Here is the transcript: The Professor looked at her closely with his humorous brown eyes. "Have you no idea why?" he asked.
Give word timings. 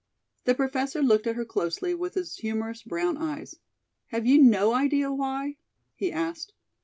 The 0.45 0.55
Professor 0.55 1.03
looked 1.03 1.27
at 1.27 1.35
her 1.35 1.45
closely 1.45 1.93
with 1.93 2.15
his 2.15 2.37
humorous 2.37 2.81
brown 2.81 3.17
eyes. 3.17 3.59
"Have 4.07 4.25
you 4.25 4.41
no 4.41 4.73
idea 4.73 5.11
why?" 5.11 5.57
he 5.93 6.11
asked. 6.11 6.53